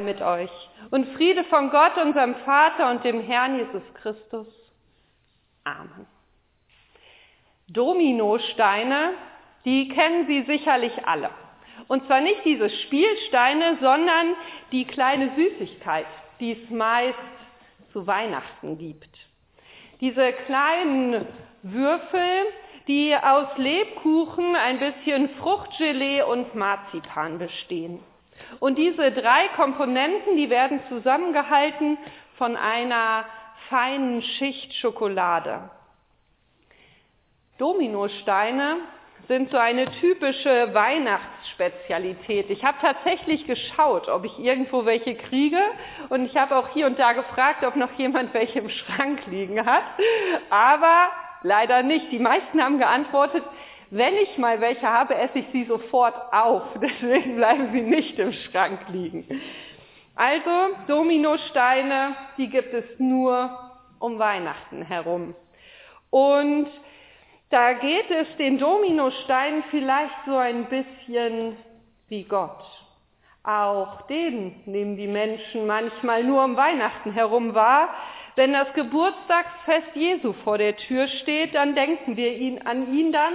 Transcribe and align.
mit 0.00 0.22
euch 0.22 0.50
und 0.90 1.08
Friede 1.16 1.42
von 1.44 1.70
Gott, 1.70 1.96
unserem 1.98 2.36
Vater 2.44 2.90
und 2.90 3.04
dem 3.04 3.20
Herrn 3.20 3.58
Jesus 3.58 3.82
Christus. 3.94 4.46
Amen. 5.64 6.06
Dominosteine, 7.68 9.14
die 9.64 9.88
kennen 9.88 10.26
Sie 10.26 10.42
sicherlich 10.42 10.92
alle. 11.04 11.30
Und 11.88 12.06
zwar 12.06 12.20
nicht 12.20 12.44
diese 12.44 12.70
Spielsteine, 12.70 13.78
sondern 13.80 14.34
die 14.72 14.84
kleine 14.84 15.32
Süßigkeit, 15.34 16.06
die 16.38 16.52
es 16.52 16.70
meist 16.70 17.18
zu 17.92 18.06
Weihnachten 18.06 18.78
gibt. 18.78 19.10
Diese 20.00 20.32
kleinen 20.46 21.26
Würfel, 21.62 22.46
die 22.86 23.16
aus 23.16 23.48
Lebkuchen, 23.56 24.54
ein 24.54 24.78
bisschen 24.78 25.28
Fruchtgelee 25.40 26.22
und 26.22 26.54
Marzipan 26.54 27.38
bestehen. 27.38 28.00
Und 28.60 28.76
diese 28.76 29.12
drei 29.12 29.48
Komponenten, 29.56 30.36
die 30.36 30.50
werden 30.50 30.80
zusammengehalten 30.88 31.98
von 32.36 32.56
einer 32.56 33.24
feinen 33.68 34.22
Schicht 34.22 34.74
Schokolade. 34.74 35.70
Dominosteine 37.58 38.76
sind 39.26 39.50
so 39.50 39.58
eine 39.58 39.90
typische 40.00 40.72
Weihnachtsspezialität. 40.72 42.48
Ich 42.50 42.64
habe 42.64 42.78
tatsächlich 42.80 43.46
geschaut, 43.46 44.08
ob 44.08 44.24
ich 44.24 44.38
irgendwo 44.38 44.86
welche 44.86 45.14
kriege 45.16 45.60
und 46.08 46.24
ich 46.24 46.36
habe 46.36 46.56
auch 46.56 46.68
hier 46.68 46.86
und 46.86 46.98
da 46.98 47.12
gefragt, 47.12 47.64
ob 47.64 47.76
noch 47.76 47.92
jemand 47.98 48.32
welche 48.32 48.60
im 48.60 48.70
Schrank 48.70 49.26
liegen 49.26 49.66
hat, 49.66 49.82
aber 50.48 51.08
leider 51.42 51.82
nicht. 51.82 52.10
Die 52.10 52.18
meisten 52.18 52.62
haben 52.62 52.78
geantwortet, 52.78 53.44
wenn 53.90 54.14
ich 54.14 54.38
mal 54.38 54.60
welche 54.60 54.86
habe, 54.86 55.14
esse 55.14 55.38
ich 55.38 55.46
sie 55.52 55.64
sofort 55.64 56.14
auf. 56.32 56.62
Deswegen 56.80 57.36
bleiben 57.36 57.70
sie 57.72 57.82
nicht 57.82 58.18
im 58.18 58.32
Schrank 58.32 58.80
liegen. 58.88 59.26
Also 60.14 60.74
Dominosteine, 60.88 62.16
die 62.36 62.48
gibt 62.48 62.74
es 62.74 62.84
nur 62.98 63.56
um 64.00 64.18
Weihnachten 64.18 64.82
herum. 64.82 65.34
Und 66.10 66.68
da 67.50 67.72
geht 67.74 68.10
es 68.10 68.36
den 68.36 68.58
Dominosteinen 68.58 69.62
vielleicht 69.70 70.14
so 70.26 70.36
ein 70.36 70.66
bisschen 70.66 71.56
wie 72.08 72.24
Gott. 72.24 72.64
Auch 73.44 74.02
den 74.02 74.60
nehmen 74.66 74.96
die 74.96 75.06
Menschen 75.06 75.66
manchmal 75.66 76.24
nur 76.24 76.44
um 76.44 76.56
Weihnachten 76.56 77.12
herum 77.12 77.54
wahr. 77.54 77.88
Wenn 78.36 78.52
das 78.52 78.72
Geburtstagsfest 78.74 79.94
Jesu 79.94 80.32
vor 80.44 80.58
der 80.58 80.76
Tür 80.76 81.08
steht, 81.08 81.54
dann 81.54 81.74
denken 81.74 82.16
wir 82.16 82.36
ihn, 82.36 82.60
an 82.62 82.92
ihn 82.92 83.12
dann 83.12 83.32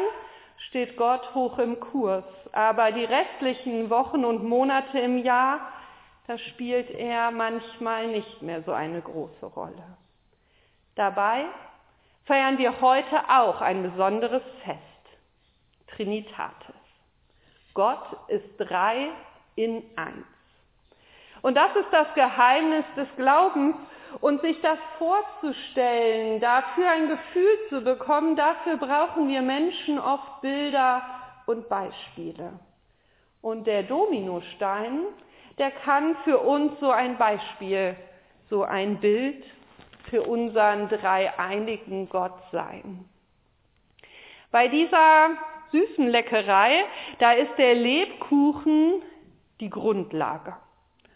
steht 0.67 0.97
Gott 0.97 1.33
hoch 1.33 1.57
im 1.59 1.79
Kurs. 1.79 2.23
Aber 2.51 2.91
die 2.91 3.05
restlichen 3.05 3.89
Wochen 3.89 4.25
und 4.25 4.43
Monate 4.43 4.99
im 4.99 5.17
Jahr, 5.17 5.59
da 6.27 6.37
spielt 6.37 6.89
er 6.91 7.31
manchmal 7.31 8.07
nicht 8.07 8.41
mehr 8.41 8.63
so 8.63 8.71
eine 8.71 9.01
große 9.01 9.45
Rolle. 9.45 9.97
Dabei 10.95 11.45
feiern 12.25 12.57
wir 12.57 12.79
heute 12.81 13.29
auch 13.29 13.61
ein 13.61 13.83
besonderes 13.83 14.43
Fest, 14.63 14.79
Trinitatis. 15.87 16.75
Gott 17.73 18.05
ist 18.27 18.57
drei 18.57 19.09
in 19.55 19.83
eins. 19.95 20.25
Und 21.41 21.55
das 21.55 21.75
ist 21.75 21.91
das 21.91 22.13
Geheimnis 22.13 22.85
des 22.95 23.07
Glaubens 23.17 23.75
und 24.21 24.41
sich 24.41 24.59
das 24.61 24.77
vorzustellen, 24.97 26.39
dafür 26.39 26.89
ein 26.89 27.09
Gefühl 27.09 27.57
zu 27.69 27.81
bekommen, 27.81 28.35
dafür 28.35 28.77
brauchen 28.77 29.27
wir 29.27 29.41
Menschen 29.41 29.99
oft 29.99 30.41
Bilder 30.41 31.03
und 31.45 31.67
Beispiele. 31.69 32.53
Und 33.41 33.67
der 33.67 33.83
Dominostein, 33.83 35.01
der 35.57 35.71
kann 35.71 36.15
für 36.23 36.39
uns 36.39 36.79
so 36.79 36.91
ein 36.91 37.17
Beispiel, 37.17 37.95
so 38.49 38.63
ein 38.63 38.99
Bild 38.99 39.43
für 40.09 40.23
unseren 40.23 40.89
dreieinigen 40.89 42.07
Gott 42.09 42.39
sein. 42.51 43.05
Bei 44.51 44.67
dieser 44.67 45.31
süßen 45.71 46.07
Leckerei, 46.07 46.85
da 47.19 47.31
ist 47.31 47.57
der 47.57 47.73
Lebkuchen 47.73 49.01
die 49.59 49.69
Grundlage. 49.69 50.55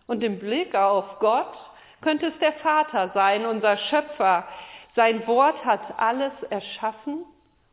Und 0.08 0.24
im 0.24 0.40
Blick 0.40 0.74
auf 0.74 1.20
Gott 1.20 1.54
könnte 2.02 2.28
es 2.28 2.38
der 2.40 2.54
Vater 2.54 3.12
sein, 3.14 3.46
unser 3.46 3.78
Schöpfer. 3.78 4.48
Sein 4.96 5.26
Wort 5.28 5.64
hat 5.66 6.00
alles 6.00 6.34
erschaffen 6.50 7.24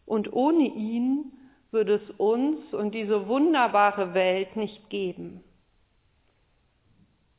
und 0.06 0.32
ohne 0.32 0.64
ihn 0.64 1.32
würde 1.70 1.94
es 1.94 2.10
uns 2.18 2.72
und 2.72 2.92
diese 2.92 3.26
wunderbare 3.28 4.14
Welt 4.14 4.56
nicht 4.56 4.90
geben. 4.90 5.42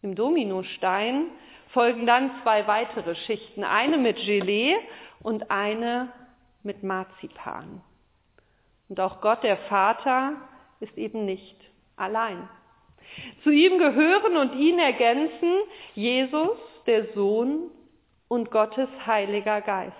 Im 0.01 0.15
Dominostein 0.15 1.27
folgen 1.69 2.05
dann 2.05 2.31
zwei 2.43 2.67
weitere 2.67 3.15
Schichten, 3.15 3.63
eine 3.63 3.97
mit 3.97 4.17
Gelee 4.17 4.75
und 5.21 5.49
eine 5.49 6.11
mit 6.63 6.83
Marzipan. 6.83 7.81
Und 8.87 8.99
auch 8.99 9.21
Gott, 9.21 9.43
der 9.43 9.57
Vater, 9.57 10.33
ist 10.79 10.97
eben 10.97 11.25
nicht 11.25 11.55
allein. 11.95 12.47
Zu 13.43 13.51
ihm 13.51 13.77
gehören 13.77 14.37
und 14.37 14.55
ihn 14.55 14.79
ergänzen 14.79 15.53
Jesus, 15.93 16.57
der 16.85 17.13
Sohn 17.13 17.71
und 18.27 18.51
Gottes 18.51 18.89
Heiliger 19.05 19.61
Geist. 19.61 19.95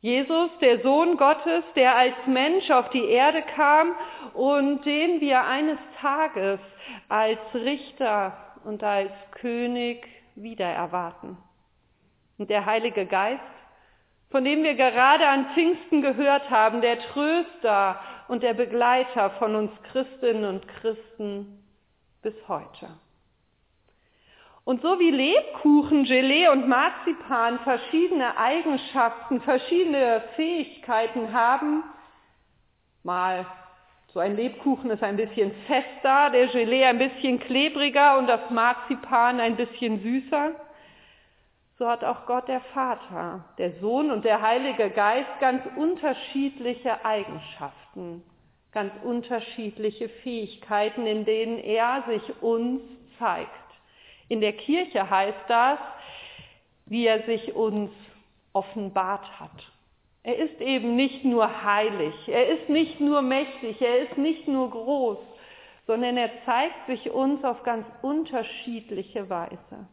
Jesus, 0.00 0.50
der 0.60 0.82
Sohn 0.82 1.16
Gottes, 1.16 1.64
der 1.74 1.96
als 1.96 2.14
Mensch 2.26 2.70
auf 2.70 2.90
die 2.90 3.04
Erde 3.04 3.42
kam 3.54 3.94
und 4.34 4.84
den 4.84 5.20
wir 5.20 5.42
eines 5.42 5.78
Tages 6.00 6.60
als 7.08 7.40
Richter 7.54 8.36
und 8.64 8.84
als 8.84 9.10
König 9.32 10.06
wieder 10.34 10.66
erwarten. 10.66 11.36
Und 12.38 12.50
der 12.50 12.66
Heilige 12.66 13.06
Geist, 13.06 13.42
von 14.30 14.44
dem 14.44 14.62
wir 14.62 14.74
gerade 14.74 15.26
an 15.26 15.46
Pfingsten 15.54 16.02
gehört 16.02 16.50
haben, 16.50 16.80
der 16.80 16.98
Tröster 16.98 18.00
und 18.28 18.42
der 18.42 18.54
Begleiter 18.54 19.30
von 19.38 19.54
uns 19.54 19.70
Christinnen 19.92 20.44
und 20.44 20.68
Christen 20.68 21.64
bis 22.22 22.34
heute. 22.48 22.88
Und 24.64 24.82
so 24.82 24.98
wie 24.98 25.12
Lebkuchen, 25.12 26.04
Gelee 26.04 26.48
und 26.48 26.66
Marzipan 26.66 27.60
verschiedene 27.60 28.36
Eigenschaften, 28.36 29.40
verschiedene 29.42 30.24
Fähigkeiten 30.34 31.32
haben, 31.32 31.84
mal 33.04 33.46
so 34.12 34.18
ein 34.18 34.34
Lebkuchen 34.34 34.90
ist 34.90 35.04
ein 35.04 35.16
bisschen 35.16 35.52
fester, 35.68 36.30
der 36.30 36.48
Gelee 36.48 36.84
ein 36.84 36.98
bisschen 36.98 37.38
klebriger 37.38 38.18
und 38.18 38.26
das 38.26 38.50
Marzipan 38.50 39.38
ein 39.38 39.54
bisschen 39.54 40.00
süßer, 40.00 40.52
so 41.78 41.86
hat 41.86 42.04
auch 42.04 42.24
Gott 42.26 42.48
der 42.48 42.60
Vater, 42.72 43.44
der 43.58 43.72
Sohn 43.80 44.10
und 44.10 44.24
der 44.24 44.40
Heilige 44.40 44.90
Geist 44.90 45.28
ganz 45.40 45.62
unterschiedliche 45.76 47.04
Eigenschaften, 47.04 48.22
ganz 48.72 48.92
unterschiedliche 49.04 50.08
Fähigkeiten, 50.08 51.06
in 51.06 51.24
denen 51.24 51.58
er 51.58 52.04
sich 52.08 52.42
uns 52.42 52.80
zeigt. 53.18 53.50
In 54.28 54.40
der 54.40 54.54
Kirche 54.54 55.08
heißt 55.08 55.44
das, 55.48 55.78
wie 56.86 57.06
er 57.06 57.22
sich 57.24 57.54
uns 57.54 57.90
offenbart 58.52 59.38
hat. 59.38 59.72
Er 60.22 60.38
ist 60.38 60.60
eben 60.60 60.96
nicht 60.96 61.24
nur 61.24 61.62
heilig, 61.62 62.14
er 62.26 62.48
ist 62.48 62.68
nicht 62.68 63.00
nur 63.00 63.22
mächtig, 63.22 63.80
er 63.80 63.98
ist 63.98 64.16
nicht 64.16 64.48
nur 64.48 64.70
groß, 64.70 65.18
sondern 65.86 66.16
er 66.16 66.30
zeigt 66.44 66.86
sich 66.86 67.10
uns 67.10 67.44
auf 67.44 67.62
ganz 67.62 67.86
unterschiedliche 68.02 69.28
Weise. 69.30 69.86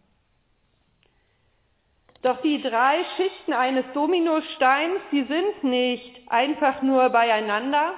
Doch 2.23 2.41
die 2.41 2.61
drei 2.61 3.03
Schichten 3.17 3.51
eines 3.51 3.83
Dominosteins, 3.93 5.01
die 5.11 5.23
sind 5.23 5.63
nicht 5.65 6.31
einfach 6.31 6.81
nur 6.81 7.09
beieinander, 7.09 7.95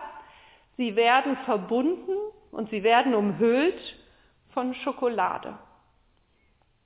sie 0.77 0.95
werden 0.95 1.37
verbunden 1.45 2.11
und 2.51 2.69
sie 2.71 2.83
werden 2.83 3.13
umhüllt 3.13 3.79
von 4.51 4.73
Schokolade. 4.73 5.59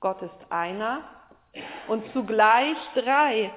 Gott 0.00 0.20
ist 0.20 0.50
einer 0.52 1.00
und 1.88 2.04
zugleich 2.12 2.76
drei. 2.94 3.50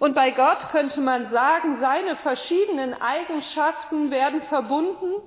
Und 0.00 0.14
bei 0.14 0.32
Gott 0.32 0.70
könnte 0.72 1.00
man 1.00 1.30
sagen, 1.30 1.78
seine 1.80 2.16
verschiedenen 2.16 2.92
Eigenschaften 3.00 4.10
werden 4.10 4.42
verbunden 4.48 5.22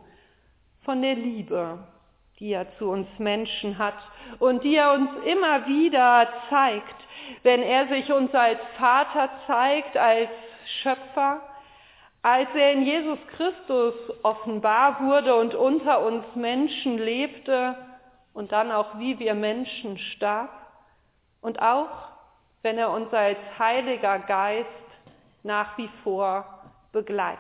von 0.84 1.02
der 1.02 1.16
Liebe, 1.16 1.80
die 2.40 2.52
er 2.52 2.72
zu 2.78 2.90
uns 2.90 3.08
Menschen 3.20 3.78
hat 3.78 3.98
und 4.40 4.66
die 4.66 4.76
er 4.76 4.94
uns 4.94 5.10
immer 5.26 5.66
wieder 5.66 6.28
zeigt, 6.50 7.01
wenn 7.44 7.62
er 7.62 7.88
sich 7.88 8.12
uns 8.12 8.34
als 8.34 8.60
Vater 8.78 9.30
zeigt, 9.48 9.98
als 9.98 10.30
Schöpfer, 10.82 11.42
als 12.22 12.50
er 12.56 12.74
in 12.74 12.84
Jesus 12.84 13.20
Christus 13.36 13.94
offenbar 14.24 15.02
wurde 15.02 15.36
und 15.36 15.56
unter 15.56 16.06
uns 16.06 16.24
Menschen 16.36 16.98
lebte 16.98 17.76
und 18.34 18.52
dann 18.52 18.72
auch 18.72 19.00
wie 19.00 19.18
wir 19.20 19.34
Menschen 19.34 19.98
starb 19.98 20.52
und 21.42 21.62
auch 21.62 22.10
wenn 22.62 22.78
er 22.78 22.92
uns 22.92 23.12
als 23.12 23.40
Heiliger 23.58 24.20
Geist 24.20 24.68
nach 25.44 25.78
wie 25.78 25.90
vor 26.04 26.46
begleitet. 26.92 27.40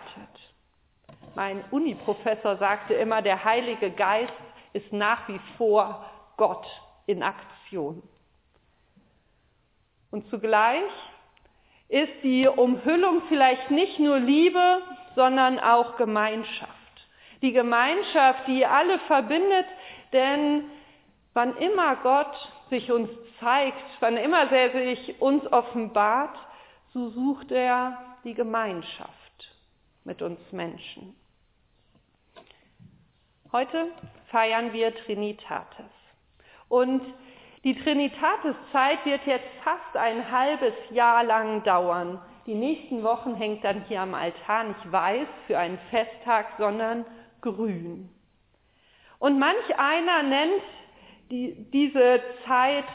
Mein 1.35 1.63
Uniprofessor 1.71 2.57
sagte 2.57 2.93
immer, 2.95 3.21
der 3.21 3.43
Heilige 3.43 3.91
Geist 3.91 4.33
ist 4.73 4.91
nach 4.91 5.27
wie 5.27 5.39
vor 5.57 6.05
Gott 6.37 6.65
in 7.05 7.23
Aktion. 7.23 8.01
Und 10.11 10.29
zugleich 10.29 10.91
ist 11.87 12.11
die 12.23 12.47
Umhüllung 12.47 13.23
vielleicht 13.27 13.71
nicht 13.71 13.99
nur 13.99 14.19
Liebe, 14.19 14.81
sondern 15.15 15.59
auch 15.59 15.97
Gemeinschaft. 15.97 16.71
Die 17.41 17.53
Gemeinschaft, 17.53 18.47
die 18.47 18.65
alle 18.65 18.99
verbindet, 18.99 19.65
denn 20.13 20.65
wann 21.33 21.55
immer 21.57 21.95
Gott 21.97 22.51
sich 22.69 22.91
uns 22.91 23.09
zeigt, 23.39 23.83
wann 23.99 24.17
immer 24.17 24.51
er 24.51 24.71
sich 24.71 25.19
uns 25.21 25.45
offenbart, 25.51 26.37
so 26.93 27.09
sucht 27.09 27.51
er 27.51 27.97
die 28.23 28.33
Gemeinschaft 28.33 29.11
mit 30.03 30.21
uns 30.21 30.39
Menschen. 30.51 31.15
Heute 33.51 33.87
feiern 34.27 34.71
wir 34.71 34.95
Trinitatis. 34.95 35.91
Und 36.69 37.01
die 37.63 37.75
Trinitatis-Zeit 37.75 39.05
wird 39.05 39.25
jetzt 39.25 39.49
fast 39.63 39.95
ein 39.95 40.31
halbes 40.31 40.73
Jahr 40.89 41.23
lang 41.23 41.63
dauern. 41.63 42.19
Die 42.47 42.55
nächsten 42.55 43.03
Wochen 43.03 43.35
hängt 43.35 43.63
dann 43.63 43.83
hier 43.87 44.01
am 44.01 44.15
Altar 44.15 44.63
nicht 44.63 44.91
weiß 44.91 45.27
für 45.45 45.59
einen 45.59 45.77
Festtag, 45.91 46.47
sondern 46.57 47.05
grün. 47.41 48.09
Und 49.19 49.37
manch 49.37 49.77
einer 49.77 50.23
nennt 50.23 50.63
die, 51.29 51.53
diese 51.71 52.21
Zeit 52.47 52.85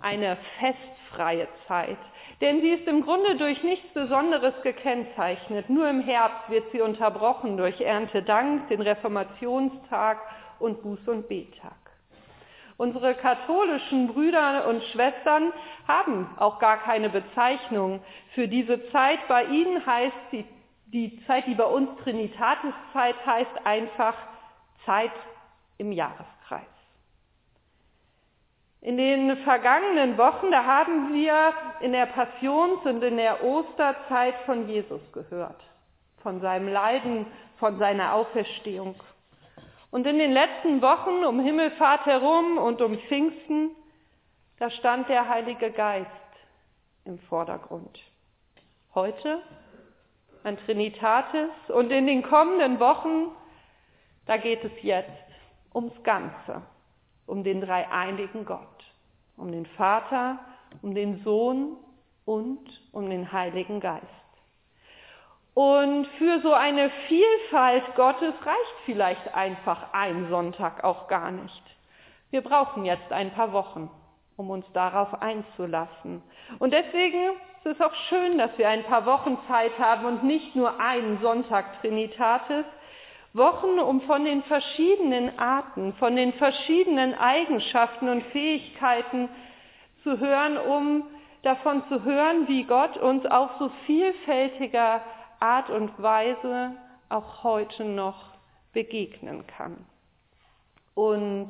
eine 0.00 0.38
festfreie 0.58 1.48
Zeit. 1.68 1.98
Denn 2.40 2.62
sie 2.62 2.70
ist 2.70 2.86
im 2.86 3.02
Grunde 3.02 3.36
durch 3.36 3.62
nichts 3.62 3.86
Besonderes 3.92 4.54
gekennzeichnet. 4.62 5.68
Nur 5.68 5.88
im 5.88 6.00
Herbst 6.00 6.48
wird 6.48 6.70
sie 6.72 6.80
unterbrochen 6.80 7.56
durch 7.56 7.80
Erntedank, 7.80 8.68
den 8.68 8.80
Reformationstag 8.80 10.18
und 10.58 10.82
Buß- 10.82 11.08
und 11.08 11.28
Bettag. 11.28 11.85
Unsere 12.78 13.14
katholischen 13.14 14.08
Brüder 14.08 14.66
und 14.68 14.82
Schwestern 14.92 15.52
haben 15.88 16.28
auch 16.36 16.58
gar 16.58 16.78
keine 16.78 17.08
Bezeichnung 17.08 18.00
für 18.34 18.48
diese 18.48 18.90
Zeit. 18.90 19.18
Bei 19.28 19.44
ihnen 19.44 19.84
heißt 19.86 20.16
die, 20.32 20.44
die 20.86 21.24
Zeit, 21.26 21.46
die 21.46 21.54
bei 21.54 21.64
uns 21.64 21.88
Trinitatiszeit 22.02 23.16
heißt, 23.24 23.64
einfach 23.64 24.14
Zeit 24.84 25.12
im 25.78 25.90
Jahreskreis. 25.90 26.62
In 28.82 28.98
den 28.98 29.38
vergangenen 29.38 30.18
Wochen, 30.18 30.50
da 30.50 30.64
haben 30.64 31.12
wir 31.14 31.54
in 31.80 31.92
der 31.92 32.06
Passions- 32.06 32.84
und 32.84 33.02
in 33.02 33.16
der 33.16 33.42
Osterzeit 33.42 34.34
von 34.44 34.68
Jesus 34.68 35.00
gehört, 35.12 35.60
von 36.22 36.40
seinem 36.40 36.68
Leiden, 36.68 37.26
von 37.58 37.78
seiner 37.78 38.12
Auferstehung. 38.12 38.94
Und 39.90 40.06
in 40.06 40.18
den 40.18 40.32
letzten 40.32 40.82
Wochen 40.82 41.24
um 41.24 41.40
Himmelfahrt 41.40 42.06
herum 42.06 42.58
und 42.58 42.82
um 42.82 42.98
Pfingsten, 43.08 43.70
da 44.58 44.70
stand 44.70 45.08
der 45.08 45.28
Heilige 45.28 45.70
Geist 45.70 46.10
im 47.04 47.18
Vordergrund. 47.20 48.00
Heute 48.94 49.42
an 50.44 50.58
Trinitatis 50.64 51.50
und 51.68 51.90
in 51.90 52.06
den 52.06 52.22
kommenden 52.22 52.80
Wochen, 52.80 53.32
da 54.26 54.36
geht 54.36 54.64
es 54.64 54.72
jetzt 54.82 55.10
ums 55.74 56.02
Ganze, 56.02 56.62
um 57.26 57.44
den 57.44 57.60
dreieinigen 57.60 58.44
Gott 58.44 58.76
um 59.36 59.52
den 59.52 59.66
Vater, 59.66 60.38
um 60.82 60.94
den 60.94 61.22
Sohn 61.22 61.76
und 62.24 62.64
um 62.92 63.08
den 63.08 63.30
Heiligen 63.32 63.80
Geist. 63.80 64.06
Und 65.56 66.06
für 66.18 66.40
so 66.40 66.52
eine 66.52 66.90
Vielfalt 67.08 67.94
Gottes 67.94 68.34
reicht 68.44 68.74
vielleicht 68.84 69.34
einfach 69.34 69.94
ein 69.94 70.28
Sonntag 70.28 70.84
auch 70.84 71.08
gar 71.08 71.30
nicht. 71.30 71.62
Wir 72.30 72.42
brauchen 72.42 72.84
jetzt 72.84 73.10
ein 73.10 73.32
paar 73.32 73.54
Wochen, 73.54 73.88
um 74.36 74.50
uns 74.50 74.70
darauf 74.74 75.22
einzulassen. 75.22 76.22
Und 76.58 76.74
deswegen 76.74 77.30
ist 77.64 77.64
es 77.64 77.80
auch 77.80 77.94
schön, 78.10 78.36
dass 78.36 78.50
wir 78.58 78.68
ein 78.68 78.84
paar 78.84 79.06
Wochen 79.06 79.38
Zeit 79.48 79.78
haben 79.78 80.04
und 80.04 80.24
nicht 80.24 80.54
nur 80.54 80.78
einen 80.78 81.22
Sonntag 81.22 81.80
Trinitatis, 81.80 82.66
Wochen, 83.32 83.80
um 83.80 84.02
von 84.02 84.26
den 84.26 84.42
verschiedenen 84.42 85.38
Arten, 85.38 85.94
von 85.94 86.16
den 86.16 86.34
verschiedenen 86.34 87.14
Eigenschaften 87.14 88.10
und 88.10 88.24
Fähigkeiten 88.24 89.30
zu 90.02 90.20
hören, 90.20 90.58
um 90.58 91.04
davon 91.44 91.82
zu 91.88 92.04
hören, 92.04 92.46
wie 92.46 92.64
Gott 92.64 92.98
uns 92.98 93.24
auf 93.24 93.52
so 93.58 93.70
vielfältiger 93.86 95.00
Art 95.40 95.70
und 95.70 96.00
Weise 96.02 96.72
auch 97.08 97.42
heute 97.42 97.84
noch 97.84 98.32
begegnen 98.72 99.46
kann. 99.46 99.86
Und 100.94 101.48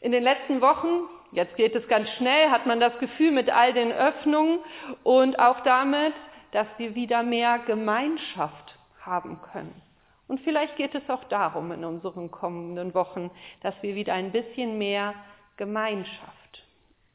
in 0.00 0.12
den 0.12 0.22
letzten 0.22 0.60
Wochen, 0.60 1.08
jetzt 1.32 1.56
geht 1.56 1.74
es 1.74 1.86
ganz 1.88 2.08
schnell, 2.18 2.50
hat 2.50 2.66
man 2.66 2.80
das 2.80 2.98
Gefühl 2.98 3.32
mit 3.32 3.50
all 3.50 3.72
den 3.72 3.92
Öffnungen 3.92 4.60
und 5.02 5.38
auch 5.38 5.60
damit, 5.60 6.14
dass 6.52 6.66
wir 6.76 6.94
wieder 6.94 7.22
mehr 7.22 7.58
Gemeinschaft 7.60 8.78
haben 9.00 9.40
können. 9.52 9.82
Und 10.28 10.40
vielleicht 10.40 10.76
geht 10.76 10.94
es 10.94 11.08
auch 11.10 11.24
darum 11.24 11.72
in 11.72 11.84
unseren 11.84 12.30
kommenden 12.30 12.94
Wochen, 12.94 13.30
dass 13.60 13.74
wir 13.82 13.94
wieder 13.94 14.14
ein 14.14 14.32
bisschen 14.32 14.78
mehr 14.78 15.14
Gemeinschaft 15.56 16.66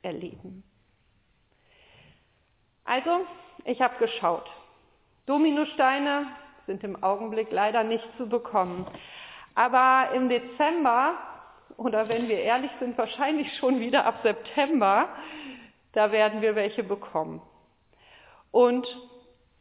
erleben. 0.01 0.63
Also, 2.85 3.25
ich 3.65 3.81
habe 3.81 3.97
geschaut. 3.97 4.49
Dominosteine 5.29 6.25
sind 6.65 6.83
im 6.83 7.03
Augenblick 7.03 7.51
leider 7.51 7.83
nicht 7.83 8.03
zu 8.17 8.27
bekommen. 8.27 8.87
Aber 9.53 10.11
im 10.15 10.27
Dezember, 10.27 11.19
oder 11.77 12.09
wenn 12.09 12.27
wir 12.27 12.39
ehrlich 12.39 12.71
sind, 12.79 12.97
wahrscheinlich 12.97 13.55
schon 13.57 13.79
wieder 13.79 14.05
ab 14.05 14.21
September, 14.23 15.07
da 15.93 16.11
werden 16.11 16.41
wir 16.41 16.55
welche 16.55 16.83
bekommen. 16.83 17.43
Und 18.49 18.87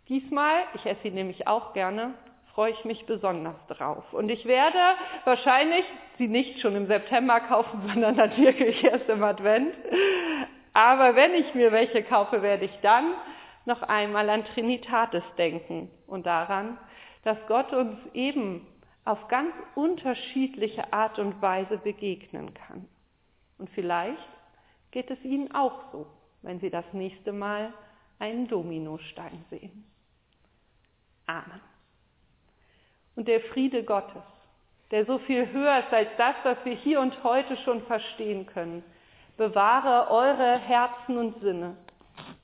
diesmal, 0.09 0.55
ich 0.73 0.87
esse 0.87 1.03
sie 1.03 1.11
nämlich 1.11 1.47
auch 1.47 1.75
gerne, 1.75 2.15
freue 2.55 2.71
ich 2.71 2.87
mich 2.87 3.05
besonders 3.05 3.57
drauf. 3.67 4.05
Und 4.13 4.31
ich 4.31 4.47
werde 4.47 4.79
wahrscheinlich 5.25 5.85
sie 6.17 6.29
nicht 6.29 6.61
schon 6.61 6.77
im 6.77 6.87
September 6.87 7.41
kaufen, 7.41 7.83
sondern 7.93 8.17
dann 8.17 8.35
wirklich 8.39 8.83
erst 8.83 9.11
im 9.11 9.23
Advent. 9.23 9.75
Aber 10.73 11.15
wenn 11.15 11.35
ich 11.35 11.55
mir 11.55 11.73
welche 11.73 12.03
kaufe, 12.05 12.41
werde 12.41 12.65
ich 12.65 12.79
dann 12.81 13.13
noch 13.69 13.83
einmal 13.83 14.29
an 14.29 14.45
Trinitatis 14.45 15.23
denken 15.37 15.89
und 16.09 16.27
daran, 16.27 16.77
dass 17.23 17.39
Gott 17.47 17.73
uns 17.73 17.97
eben 18.15 18.67
auf 19.05 19.29
ganz 19.29 19.55
unterschiedliche 19.77 20.93
Art 20.93 21.19
und 21.21 21.41
Weise 21.41 21.79
begegnen 21.79 22.53
kann. 22.55 22.89
Und 23.59 23.71
vielleicht 23.71 24.29
geht 24.91 25.11
es 25.11 25.23
Ihnen 25.25 25.55
auch 25.55 25.93
so, 25.93 26.07
wenn 26.43 26.59
Sie 26.59 26.71
das 26.71 26.85
nächste 26.93 27.33
Mal 27.33 27.73
einen 28.19 28.49
Dominostein 28.49 29.45
sehen. 29.51 29.85
Amen 31.27 31.61
und 33.19 33.27
der 33.27 33.41
Friede 33.41 33.83
Gottes, 33.83 34.23
der 34.93 35.05
so 35.05 35.19
viel 35.19 35.51
höher 35.51 35.81
ist 35.81 35.93
als 35.93 36.09
das, 36.19 36.37
was 36.45 36.57
wir 36.65 36.77
hier 36.77 37.01
und 37.01 37.25
heute 37.25 37.57
schon 37.57 37.83
verstehen 37.83 38.47
können, 38.47 38.85
bewahre 39.37 40.09
eure 40.09 40.57
Herzen 40.61 41.19
und 41.19 41.41
Sinne 41.41 41.77